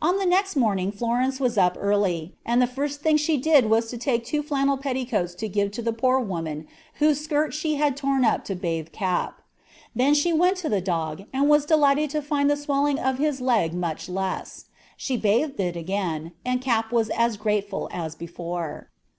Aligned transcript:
"On 0.00 0.16
the 0.16 0.24
next 0.24 0.56
morning 0.56 0.90
Florence 0.90 1.38
was 1.40 1.58
up 1.58 1.76
early, 1.78 2.34
and 2.46 2.62
the 2.62 2.66
first 2.66 3.02
thing 3.02 3.18
she 3.18 3.36
did 3.36 3.68
was 3.68 3.90
to 3.90 3.98
take 3.98 4.24
two 4.24 4.42
flannel 4.42 4.78
petticoats 4.78 5.34
to 5.34 5.46
give 5.46 5.72
to 5.72 5.82
the 5.82 5.92
poor 5.92 6.18
woman 6.18 6.66
whose 6.94 7.20
skirt 7.20 7.52
she 7.52 7.74
had 7.74 7.94
torn 7.94 8.24
up 8.24 8.46
to 8.46 8.54
bathe 8.54 8.90
Cap. 8.92 9.42
Then 9.94 10.14
she 10.14 10.32
went 10.32 10.56
to 10.64 10.70
the 10.70 10.80
dog, 10.80 11.24
and 11.34 11.50
was 11.50 11.66
delighted 11.66 12.08
to 12.16 12.22
find 12.22 12.48
the 12.50 12.56
swelling 12.56 12.98
of 12.98 13.18
his 13.18 13.42
leg 13.42 13.74
much 13.74 14.08
less. 14.08 14.70
She 14.96 15.18
bathed 15.18 15.60
it 15.60 15.76
again, 15.76 16.32
and 16.46 16.62
Cap 16.62 16.90
was 16.90 17.10
as 17.10 17.36
grateful 17.36 17.90
as 17.92 18.14
before. 18.14 18.88